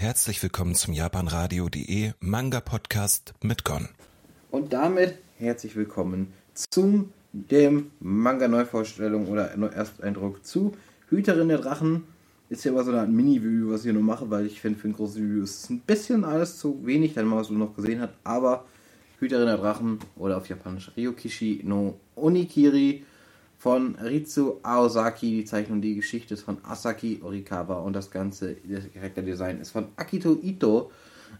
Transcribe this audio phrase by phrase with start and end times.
[0.00, 3.86] Herzlich willkommen zum japanradio.de Manga Podcast mit Gon.
[4.50, 10.72] Und damit herzlich willkommen zum dem Manga Neuvorstellung oder Ersteindruck zu
[11.10, 12.04] Hüterin der Drachen.
[12.48, 14.78] Ist ja immer so eine Art Mini-Video, was ich hier nur mache, weil ich finde,
[14.78, 17.76] für ein großes Video ist es ein bisschen alles zu wenig, wenn man was noch
[17.76, 18.14] gesehen hat.
[18.24, 18.64] Aber
[19.18, 23.04] Hüterin der Drachen oder auf Japanisch Ryokishi no Onikiri
[23.60, 25.36] von Ritsu Aosaki.
[25.36, 28.56] Die Zeichnung, die Geschichte ist von Asaki Orikawa und das ganze
[28.94, 30.90] Charakterdesign ist von Akito Ito.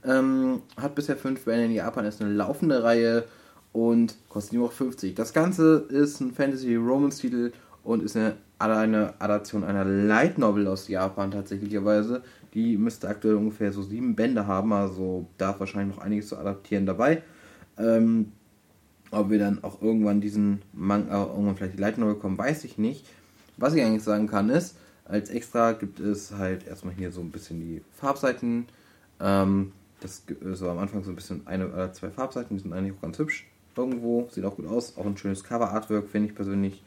[0.04, 3.25] Ähm, hat bisher fünf Bände in Japan, ist eine laufende Reihe
[3.72, 5.14] und kostet nur noch 50.
[5.14, 7.53] Das Ganze ist ein Fantasy-Romance-Titel
[7.85, 12.22] und ist eine, eine Adaption einer Light Novel aus Japan tatsächlicherweise.
[12.52, 16.36] Die müsste aktuell ungefähr so sieben Bände haben, also da ist wahrscheinlich noch einiges zu
[16.36, 17.22] adaptieren dabei.
[17.79, 18.32] Ähm,
[19.11, 23.07] ob wir dann auch irgendwann diesen Manga, irgendwann vielleicht die Novel bekommen, weiß ich nicht.
[23.57, 27.31] Was ich eigentlich sagen kann ist, als extra gibt es halt erstmal hier so ein
[27.31, 28.67] bisschen die Farbseiten.
[29.21, 32.97] Ähm, das ist am Anfang so ein bisschen eine oder zwei Farbseiten, die sind eigentlich
[32.97, 34.28] auch ganz hübsch irgendwo.
[34.30, 34.97] Sieht auch gut aus.
[34.97, 36.83] Auch ein schönes Cover-Artwork, finde ich persönlich.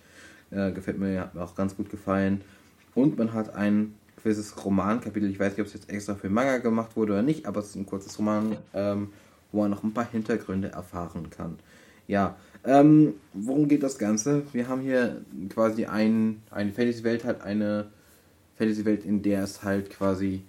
[0.52, 2.42] Äh, gefällt mir, hat mir auch ganz gut gefallen.
[2.96, 5.30] Und man hat ein gewisses Romankapitel.
[5.30, 7.70] Ich weiß nicht, ob es jetzt extra für Manga gemacht wurde oder nicht, aber es
[7.70, 9.10] ist ein kurzes Roman, ähm,
[9.52, 11.58] wo man noch ein paar Hintergründe erfahren kann.
[12.08, 14.44] Ja, ähm, worum geht das Ganze?
[14.54, 17.88] Wir haben hier quasi ein, eine Fantasy-Welt, halt eine
[18.56, 20.44] Fantasy-Welt, in der es halt quasi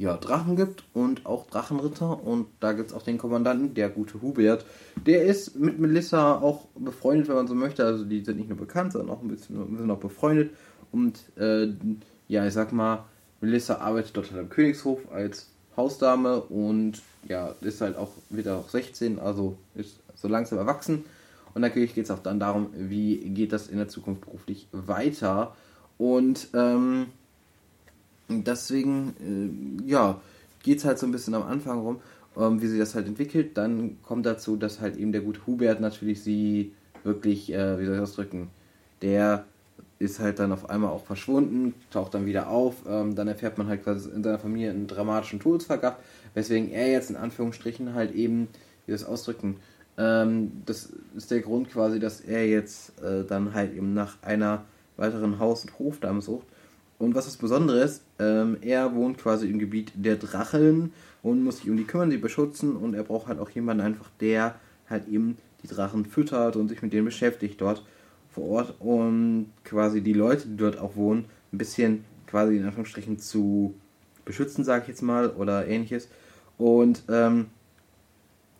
[0.00, 2.24] ja, Drachen gibt und auch Drachenritter.
[2.24, 4.64] Und da gibt es auch den Kommandanten, der gute Hubert.
[5.06, 7.84] Der ist mit Melissa auch befreundet, wenn man so möchte.
[7.84, 10.52] Also die sind nicht nur bekannt, sondern auch ein bisschen sind auch befreundet.
[10.90, 11.68] Und äh,
[12.28, 13.04] ja, ich sag mal,
[13.40, 15.50] Melissa arbeitet dort halt am Königshof als
[15.80, 21.04] Hausdame und ja, ist halt auch, wird auch 16, also ist so langsam erwachsen.
[21.54, 25.56] Und natürlich geht es auch dann darum, wie geht das in der Zukunft beruflich weiter.
[25.98, 27.06] Und ähm,
[28.28, 30.20] deswegen, äh, ja,
[30.62, 32.00] geht es halt so ein bisschen am Anfang rum,
[32.36, 33.56] ähm, wie sie das halt entwickelt.
[33.56, 36.72] Dann kommt dazu, dass halt eben der gute Hubert natürlich sie
[37.02, 38.50] wirklich, äh, wie soll ich ausdrücken,
[39.02, 39.44] der
[40.00, 42.76] ist halt dann auf einmal auch verschwunden, taucht dann wieder auf.
[42.88, 46.02] Ähm, dann erfährt man halt quasi in seiner Familie einen dramatischen Todesfall gehabt,
[46.34, 48.48] weswegen er jetzt in Anführungsstrichen halt eben,
[48.86, 49.56] wie das ausdrücken,
[49.98, 54.64] ähm, das ist der Grund quasi, dass er jetzt äh, dann halt eben nach einer
[54.96, 56.46] weiteren Haus- und Hofdame sucht.
[56.98, 61.58] Und was das Besondere ist, ähm, er wohnt quasi im Gebiet der Drachen und muss
[61.58, 62.76] sich um die kümmern, sie beschützen.
[62.76, 64.54] Und er braucht halt auch jemanden einfach, der
[64.88, 67.82] halt eben die Drachen füttert und sich mit denen beschäftigt dort
[68.32, 73.18] vor Ort und quasi die Leute, die dort auch wohnen, ein bisschen quasi in Anführungsstrichen
[73.18, 73.74] zu
[74.24, 76.08] beschützen, sage ich jetzt mal, oder ähnliches.
[76.58, 77.46] Und ähm,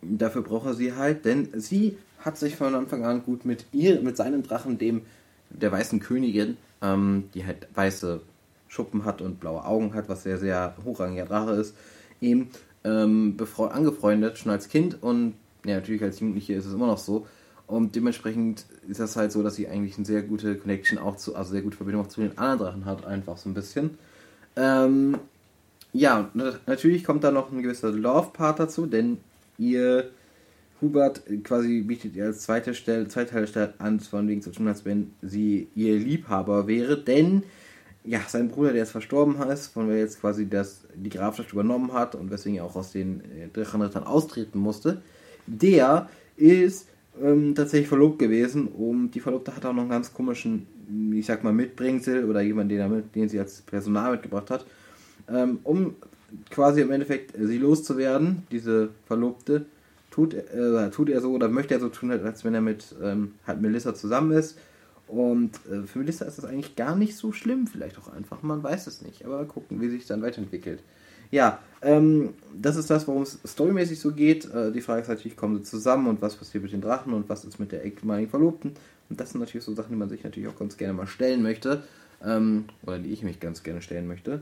[0.01, 4.01] dafür braucht er sie halt, denn sie hat sich von Anfang an gut mit ihr,
[4.01, 5.03] mit seinem Drachen, dem
[5.49, 8.21] der weißen Königin, ähm, die halt weiße
[8.67, 11.75] Schuppen hat und blaue Augen hat, was sehr, sehr hochrangiger Drache ist,
[12.21, 12.47] ihm
[12.83, 15.33] ähm, angefreundet, schon als Kind und
[15.65, 17.27] ja, natürlich als Jugendliche ist es immer noch so.
[17.71, 21.37] Und dementsprechend ist das halt so, dass sie eigentlich eine sehr gute Connection auch zu,
[21.37, 23.91] also sehr gute Verbindung auch zu den anderen Drachen hat, einfach so ein bisschen.
[24.57, 25.17] Ähm,
[25.93, 26.29] ja,
[26.67, 29.19] natürlich kommt da noch ein gewisser Love-Part dazu, denn
[29.57, 30.09] ihr
[30.81, 34.83] Hubert quasi bietet ihr als zweite Stelle, zweite Stelle an, von wegen zu tun, als
[34.83, 37.43] wenn sie ihr Liebhaber wäre, denn
[38.03, 41.93] ja, sein Bruder, der jetzt verstorben ist, von wer jetzt quasi das, die Grafschaft übernommen
[41.93, 45.01] hat und weswegen er auch aus den äh, Drachenrittern austreten musste,
[45.47, 46.87] der ist
[47.21, 48.67] ähm, tatsächlich verlobt gewesen.
[48.67, 50.67] Und die Verlobte hat auch noch einen ganz komischen,
[51.13, 54.65] ich sag mal, Mitbringsel oder jemanden, den, den sie als Personal mitgebracht hat,
[55.29, 55.95] ähm, um
[56.49, 59.65] quasi im Endeffekt sie loszuwerden, diese Verlobte,
[60.11, 63.33] tut, äh, tut er so oder möchte er so tun, als wenn er mit ähm,
[63.47, 64.57] halt Melissa zusammen ist
[65.11, 68.63] und äh, für Melissa ist das eigentlich gar nicht so schlimm, vielleicht auch einfach, man
[68.63, 69.25] weiß es nicht.
[69.25, 70.81] Aber gucken, wie sich dann weiterentwickelt.
[71.31, 74.49] Ja, ähm, das ist das, worum es storymäßig so geht.
[74.53, 77.27] Äh, die Frage ist natürlich, kommen sie zusammen und was passiert mit den Drachen und
[77.27, 78.71] was ist mit der ehemaligen Verlobten?
[79.09, 81.43] Und das sind natürlich so Sachen, die man sich natürlich auch ganz gerne mal stellen
[81.43, 81.83] möchte.
[82.23, 84.41] Ähm, oder die ich mich ganz gerne stellen möchte.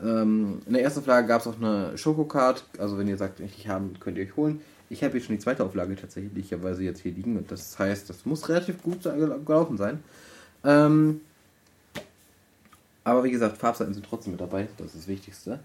[0.00, 2.64] Ähm, in der ersten Frage gab es auch eine Schokocard.
[2.78, 4.60] Also wenn ihr sagt, ich haben, könnt ihr euch holen.
[4.88, 7.36] Ich habe jetzt schon die zweite Auflage tatsächlich, weil sie jetzt hier liegen.
[7.36, 10.02] Und das heißt, das muss relativ gut gelaufen sein.
[10.64, 11.20] Ähm,
[13.04, 14.68] aber wie gesagt, Farbseiten sind trotzdem mit dabei.
[14.78, 15.60] Das ist das Wichtigste.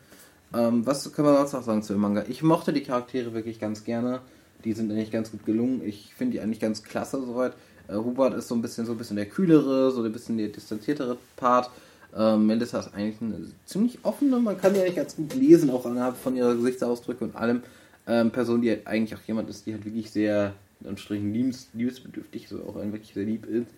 [0.53, 2.25] Ähm, was können wir sonst noch sagen zu dem Manga?
[2.27, 4.19] Ich mochte die Charaktere wirklich ganz gerne.
[4.63, 5.81] Die sind eigentlich ganz gut gelungen.
[5.83, 7.53] Ich finde die eigentlich ganz klasse soweit.
[7.87, 10.49] Äh, Hubert ist so ein bisschen so ein bisschen der kühlere, so ein bisschen der
[10.49, 11.69] distanziertere Part.
[12.15, 15.85] Ähm, Melissa ist eigentlich eine ziemlich offene, man kann die eigentlich ganz gut lesen, auch
[15.85, 17.63] anhand von ihrer Gesichtsausdrücke und allem
[18.11, 21.69] ähm, Person, die halt eigentlich auch jemand ist, die halt wirklich sehr, in Anführungsstrichen, liebes,
[21.73, 23.71] liebesbedürftig, so auch ein wirklich sehr lieb ist.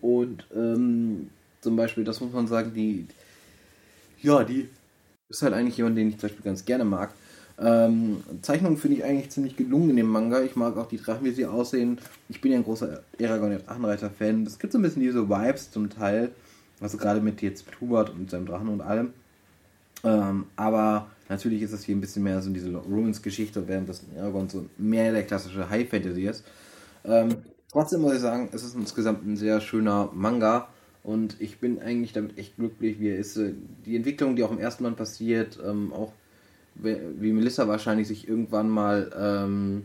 [0.00, 1.28] Und ähm,
[1.60, 3.06] zum Beispiel, das muss man sagen, die,
[4.22, 4.68] ja, die
[5.28, 7.12] ist halt eigentlich jemand, den ich zum Beispiel ganz gerne mag.
[7.58, 10.42] Ähm, Zeichnungen finde ich eigentlich ziemlich gelungen in dem Manga.
[10.42, 11.98] Ich mag auch die Drachen, wie sie aussehen.
[12.30, 14.44] Ich bin ja ein großer Eragon der Drachenreiter-Fan.
[14.44, 16.30] Es gibt so ein bisschen diese Vibes zum Teil.
[16.80, 19.12] Also gerade mit jetzt mit Hubert und seinem Drachen und allem.
[20.04, 24.48] Ähm, aber natürlich ist das hier ein bisschen mehr so diese Ruins-Geschichte, während das Eragon
[24.48, 26.44] so mehr der klassische High-Fantasy ist.
[27.04, 27.36] Ähm,
[27.70, 30.68] trotzdem muss ich sagen, es ist insgesamt ein sehr schöner Manga.
[31.02, 33.38] Und ich bin eigentlich damit echt glücklich, wie er ist.
[33.84, 36.12] Die Entwicklung, die auch im ersten Mal passiert, ähm, auch
[36.74, 39.84] wie Melissa wahrscheinlich sich irgendwann mal ähm,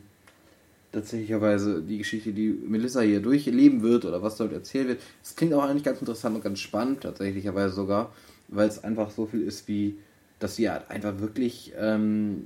[0.92, 5.54] tatsächlicherweise die Geschichte, die Melissa hier durchleben wird oder was dort erzählt wird, das klingt
[5.54, 8.14] auch eigentlich ganz interessant und ganz spannend, tatsächlicherweise sogar,
[8.50, 9.98] weil es einfach so viel ist wie,
[10.42, 12.44] dass sie halt einfach wirklich, ähm,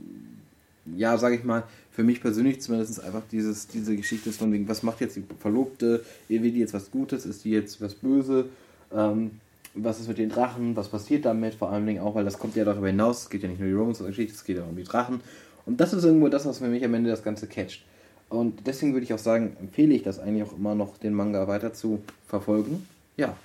[0.96, 4.68] ja, sage ich mal, für mich persönlich zumindest einfach dieses, diese Geschichte ist von wegen,
[4.68, 8.50] was macht jetzt die Verlobte, will die jetzt was Gutes, ist die jetzt was Böse,
[8.94, 9.32] ähm,
[9.74, 12.56] was ist mit den Drachen, was passiert damit, vor allen Dingen auch, weil das kommt
[12.56, 14.76] ja darüber hinaus, es geht ja nicht nur um die Romans-Geschichte, es geht ja um
[14.76, 15.22] die Drachen.
[15.66, 17.84] Und das ist irgendwo das, was für mich am Ende das Ganze catcht.
[18.30, 21.48] Und deswegen würde ich auch sagen, empfehle ich das eigentlich auch immer noch, den Manga
[21.48, 22.88] weiter zu verfolgen.
[23.18, 23.36] Ja.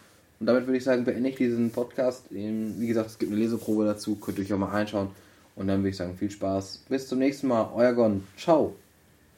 [0.41, 2.25] Und damit würde ich sagen, beende ich diesen Podcast.
[2.31, 5.09] Wie gesagt, es gibt eine Leseprobe dazu, könnt ihr euch auch mal einschauen.
[5.55, 6.87] Und dann würde ich sagen, viel Spaß.
[6.89, 7.71] Bis zum nächsten Mal.
[7.75, 8.25] Euer Gon.
[8.39, 8.75] Ciao.